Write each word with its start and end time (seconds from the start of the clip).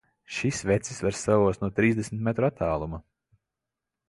Šis 0.35 0.61
vecis 0.69 1.01
var 1.07 1.17
saost 1.25 1.65
no 1.67 1.71
trīsdesmit 1.81 2.25
metru 2.31 2.49
attāluma! 2.51 3.05